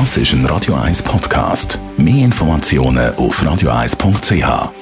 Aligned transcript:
Das 0.00 0.16
ist 0.16 0.32
ein 0.32 0.44
Radio 0.46 0.74
1 0.74 1.04
Podcast. 1.04 1.78
Mehr 1.96 2.24
Informationen 2.24 3.14
auf 3.14 3.40
radio1.ch. 3.40 4.72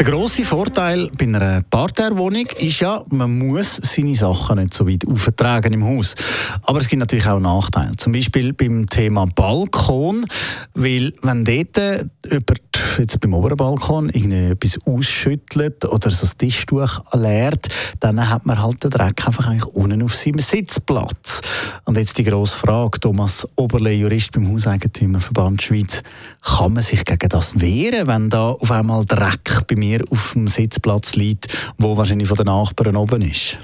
der 0.00 0.10
grosse 0.10 0.46
Vorteil 0.46 1.10
bei 1.18 1.26
einer 1.26 1.60
Parterwohnung 1.60 2.46
ist 2.58 2.80
ja, 2.80 3.04
man 3.10 3.36
muss 3.36 3.76
seine 3.82 4.14
Sachen 4.14 4.58
nicht 4.58 4.72
so 4.72 4.88
weit 4.88 5.06
auftragen 5.06 5.74
im 5.74 5.84
Haus. 5.84 6.14
Aber 6.62 6.80
es 6.80 6.88
gibt 6.88 7.00
natürlich 7.00 7.26
auch 7.26 7.38
Nachteile. 7.38 7.94
Zum 7.96 8.14
Beispiel 8.14 8.54
beim 8.54 8.88
Thema 8.88 9.26
Balkon, 9.26 10.24
weil 10.72 11.12
wenn 11.20 11.44
dort 11.44 11.76
jemand 11.76 12.60
jetzt 12.98 13.20
beim 13.20 13.34
oberen 13.34 13.58
Balkon 13.58 14.08
etwas 14.08 14.78
ausschüttelt 14.86 15.84
oder 15.84 16.10
so 16.10 16.22
das 16.22 16.36
Tischtuch 16.38 17.02
leert, 17.12 17.68
dann 18.00 18.26
hat 18.26 18.46
man 18.46 18.62
halt 18.62 18.82
den 18.82 18.90
Dreck 18.90 19.26
einfach 19.26 19.48
eigentlich 19.48 19.66
unten 19.66 20.02
auf 20.02 20.14
seinem 20.14 20.38
Sitzplatz. 20.38 21.42
Und 21.84 21.96
jetzt 21.96 22.18
die 22.18 22.24
grosse 22.24 22.58
Frage, 22.58 23.00
Thomas 23.00 23.48
Oberle, 23.56 23.92
Jurist 23.92 24.32
beim 24.32 24.48
Hauseigentümerverband 24.52 25.62
Schweiz, 25.62 26.02
kann 26.42 26.74
man 26.74 26.82
sich 26.82 27.04
gegen 27.04 27.28
das 27.28 27.60
wehren, 27.60 28.06
wenn 28.06 28.30
da 28.30 28.50
auf 28.50 28.70
einmal 28.70 29.04
Dreck 29.04 29.66
bei 29.68 29.76
mir 29.76 30.04
auf 30.10 30.32
dem 30.34 30.46
Sitzplatz 30.48 31.16
liegt, 31.16 31.72
wo 31.78 31.96
wahrscheinlich 31.96 32.28
von 32.28 32.36
den 32.36 32.46
Nachbarn 32.46 32.96
oben 32.96 33.22
ist? 33.22 33.58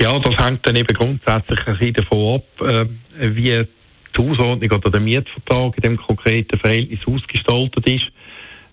Ja, 0.00 0.18
das 0.18 0.36
hängt 0.36 0.66
dann 0.66 0.76
eben 0.76 0.94
grundsätzlich 0.96 1.58
ein 1.66 1.78
bisschen 1.78 1.94
davon 1.94 2.36
ab, 2.36 2.68
äh, 2.68 2.86
wie 3.34 3.66
die 4.16 4.22
Hausordnung 4.30 4.70
oder 4.70 4.90
der 4.90 5.00
Mietvertrag 5.00 5.76
in 5.76 5.82
dem 5.82 5.96
konkreten 5.96 6.58
Verhältnis 6.58 7.00
ausgestaltet 7.06 7.86
ist. 7.86 8.06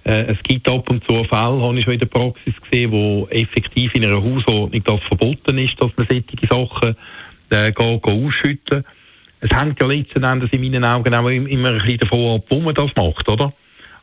Äh, 0.04 0.34
es 0.34 0.38
gibt 0.44 0.70
ab 0.70 0.88
und 0.90 1.04
zu 1.06 1.24
Fälle, 1.24 1.62
habe 1.62 1.78
ich 1.78 1.84
schon 1.84 1.94
in 1.94 2.00
der 2.00 2.08
Praxis 2.08 2.54
gesehen, 2.70 2.92
wo 2.92 3.28
effektiv 3.32 3.94
in 3.96 4.06
einer 4.06 4.22
Hausordnung 4.22 4.84
das 4.84 5.02
verboten 5.08 5.58
ist, 5.58 5.82
dass 5.82 5.92
man 5.98 6.08
solche 6.08 6.48
Sachen 6.48 6.96
äh, 7.50 7.72
gehen, 7.72 8.02
gehen 8.02 8.28
ausschütten. 8.28 8.84
Es 9.42 9.50
hängt 9.56 9.82
ja 9.82 9.88
letzten 9.88 10.24
Endes 10.24 10.52
in 10.52 10.62
meinen 10.62 10.84
Augen 10.84 11.14
auch 11.14 11.28
immer 11.28 11.70
ein 11.70 11.78
bisschen 11.80 12.00
davon 12.00 12.40
ab, 12.40 12.46
wo 12.50 12.60
man 12.60 12.74
das 12.74 12.90
macht, 12.96 13.28
oder? 13.30 13.54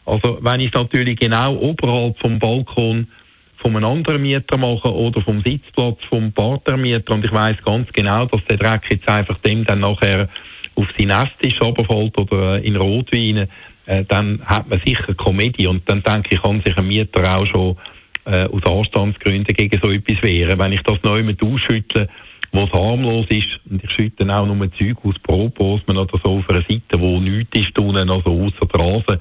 Also 0.05 0.39
wenn 0.41 0.61
ich 0.61 0.69
es 0.69 0.75
natürlich 0.75 1.19
genau 1.19 1.55
oberhalb 1.57 2.19
vom 2.19 2.39
Balkon 2.39 3.09
von 3.57 3.77
einem 3.77 3.85
anderen 3.85 4.23
Mieter 4.23 4.57
mache 4.57 4.93
oder 4.93 5.21
vom 5.23 5.41
Sitzplatz 5.43 5.99
vom 6.09 6.33
Partnermieter 6.33 7.15
und 7.15 7.25
ich 7.25 7.33
weiß 7.33 7.57
ganz 7.65 7.89
genau, 7.93 8.27
dass 8.27 8.45
der 8.47 8.57
Dreck 8.57 8.83
jetzt 8.91 9.09
einfach 9.09 9.39
dem 9.39 9.65
dann 9.65 9.81
nachher 9.81 10.29
auf 10.75 10.87
sein 10.99 11.11
Esstisch 11.11 11.61
runterfällt 11.61 12.19
oder 12.19 12.57
äh, 12.57 12.67
in 12.67 12.77
Rotwein, 12.77 13.49
äh, 13.87 14.05
dann 14.09 14.41
hat 14.45 14.69
man 14.69 14.81
sicher 14.85 15.15
Komödie 15.15 15.67
und 15.67 15.89
dann 15.89 16.03
denke 16.03 16.35
ich, 16.35 16.43
kann 16.43 16.63
sich 16.65 16.77
ein 16.77 16.89
Mieter 16.89 17.37
auch 17.37 17.47
schon 17.47 17.77
äh, 18.25 18.47
aus 18.47 18.65
Anstandsgründen 18.65 19.55
gegen 19.55 19.81
so 19.83 19.91
etwas 19.91 20.23
wehren. 20.23 20.59
Wenn 20.59 20.73
ich 20.73 20.83
das 20.83 20.99
neu 21.03 21.23
mit 21.23 21.43
ausschüttle, 21.43 22.09
was 22.53 22.71
harmlos 22.71 23.27
ist, 23.31 23.49
und 23.71 23.83
ich 23.83 23.91
schütte 23.91 24.25
auch 24.35 24.47
nur 24.47 24.71
Zeug 24.73 24.97
aus 25.05 25.19
Proposmen 25.23 25.97
oder 25.97 26.19
so 26.23 26.39
auf 26.39 26.51
einer 26.51 26.63
Seite, 26.63 26.99
wo 26.99 27.19
nichts 27.19 27.59
ist, 27.59 27.79
unten, 27.79 28.11
also 28.11 28.31
außer 28.31 28.67
der 28.67 28.81
Rasen, 28.81 29.21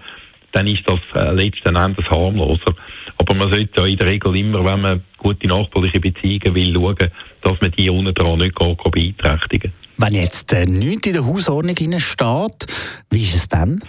dann 0.51 0.67
ist 0.67 0.83
das 0.85 0.99
äh, 1.15 1.31
letzten 1.33 1.75
Endes 1.75 2.05
harmloser. 2.09 2.75
Aber 3.17 3.33
man 3.33 3.51
sollte 3.51 3.81
ja 3.81 3.87
in 3.87 3.97
der 3.97 4.07
Regel 4.07 4.35
immer, 4.35 4.65
wenn 4.65 4.81
man 4.81 5.03
gute 5.17 5.47
nachbarliche 5.47 5.99
Beziehungen 5.99 6.55
will, 6.55 6.73
schauen, 6.73 7.11
dass 7.41 7.61
man 7.61 7.71
die 7.71 7.89
unten 7.89 8.13
dran 8.13 8.39
nicht 8.39 8.55
gar 8.55 8.75
beeinträchtigen 8.75 9.71
Wenn 9.97 10.13
jetzt 10.13 10.51
äh, 10.53 10.65
nichts 10.65 11.07
in 11.07 11.13
der 11.13 11.25
Hausordnung 11.25 11.75
steht, 11.99 12.65
wie 13.09 13.21
ist 13.21 13.35
es 13.35 13.47
dann? 13.47 13.81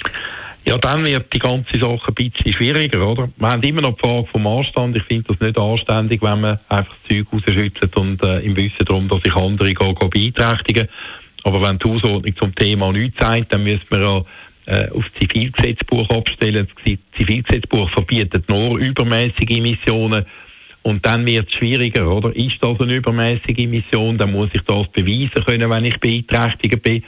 Ja, 0.65 0.79
dann 0.79 1.05
wird 1.05 1.33
die 1.35 1.41
ganze 1.41 1.79
Sache 1.79 2.09
ein 2.09 2.15
bisschen 2.15 2.53
schwieriger, 2.53 3.07
oder? 3.07 3.29
Wir 3.37 3.49
haben 3.49 3.63
immer 3.63 3.83
noch 3.83 3.97
die 3.97 4.01
Frage 4.01 4.29
vom 4.29 4.47
Anstand. 4.47 4.97
Ich 4.97 5.03
finde 5.05 5.25
das 5.29 5.41
nicht 5.41 5.59
anständig, 5.59 6.23
wenn 6.23 6.41
man 6.41 6.61
einfach 6.69 6.95
das 7.09 7.17
Zeug 7.17 7.27
rausschüttet 7.33 7.97
und 7.97 8.23
äh, 8.23 8.41
im 8.41 8.57
Wissen 8.57 8.85
darum, 8.87 9.09
dass 9.09 9.23
sich 9.23 9.35
andere 9.35 9.75
gehen, 9.75 9.95
gehen 9.95 10.11
beeinträchtigen. 10.11 10.89
Aber 11.43 11.61
wenn 11.63 11.79
die 11.79 11.89
Hausordnung 11.89 12.37
zum 12.37 12.55
Thema 12.55 12.93
nichts 12.93 13.19
sagt, 13.19 13.53
dann 13.53 13.65
müsste 13.65 13.87
man 13.91 14.03
ja 14.03 14.25
äh, 14.67 14.91
auf 14.91 15.05
das 15.05 15.29
Zivilgesetzbuch 15.29 16.09
abstellen. 16.11 16.69
Das 16.85 16.99
Zivilgesetzbuch 17.19 17.91
verbietet 17.91 18.49
nur 18.49 18.79
übermäßige 18.79 19.51
Emissionen. 19.51 20.25
Und 20.83 21.05
dann 21.07 21.27
wird 21.27 21.49
es 21.49 21.59
schwieriger, 21.59 22.09
oder? 22.09 22.35
Ist 22.35 22.59
das 22.61 22.79
eine 22.81 22.95
übermäßige 22.95 23.59
Emission, 23.59 24.19
dann 24.19 24.33
muss 24.33 24.51
ich 24.53 24.63
das 24.63 24.87
beweisen 24.93 25.45
können, 25.45 25.71
wenn 25.71 25.85
ich 25.85 25.99
beeinträchtigt 25.99 26.83
bin. 26.83 27.03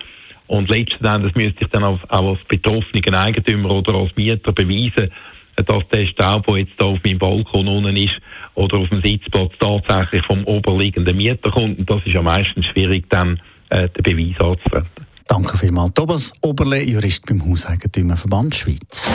Und 0.46 0.68
letzten 0.68 1.04
Endes 1.04 1.34
müsste 1.34 1.64
ich 1.64 1.70
dann 1.70 1.84
auch, 1.84 1.98
als 2.08 2.38
betroffener 2.48 3.18
Eigentümer 3.18 3.70
oder 3.70 3.94
als 3.94 4.14
Mieter 4.16 4.52
beweisen, 4.52 5.10
dass 5.56 5.88
der 5.92 6.06
Staub, 6.06 6.46
der 6.46 6.58
jetzt 6.58 6.72
da 6.78 6.86
auf 6.86 6.98
meinem 7.04 7.18
Balkon 7.18 7.68
unten 7.68 7.96
ist 7.96 8.14
oder 8.54 8.78
auf 8.78 8.88
dem 8.88 9.02
Sitzplatz 9.02 9.52
tatsächlich 9.58 10.24
vom 10.26 10.44
oberliegenden 10.44 11.16
Mieter 11.16 11.50
kommt. 11.50 11.78
Und 11.78 11.88
das 11.88 12.04
ist 12.04 12.14
ja 12.14 12.22
meistens 12.22 12.66
schwierig, 12.66 13.08
dann 13.08 13.40
äh, 13.70 13.88
den 13.88 14.02
Beweis 14.02 14.40
anzutreten. 14.40 15.06
Danke 15.26 15.56
vielmals. 15.56 15.94
Thomas 15.94 16.32
Oberle, 16.42 16.82
Jurist 16.82 17.24
beim 17.26 17.44
Hauseigentümerverband 17.44 18.54
Schweiz. 18.54 19.08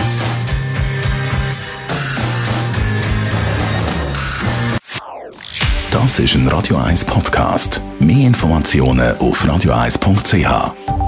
Das 5.92 6.20
ist 6.20 6.36
ein 6.36 6.48
Radio 6.48 6.78
1 6.78 7.06
Podcast. 7.06 7.82
Mehr 8.00 8.28
Informationen 8.28 9.18
auf 9.18 9.44
radio1.ch. 9.44 10.99